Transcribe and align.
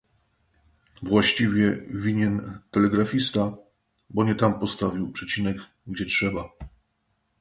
"Właściwie 1.03 1.77
winien 1.89 2.59
telegrafista, 2.71 3.57
bo 4.09 4.23
nie 4.23 4.35
tam 4.35 4.59
postawił 4.59 5.11
przecinek, 5.11 5.57
gdzie 5.87 6.05
trzeba." 6.05 6.49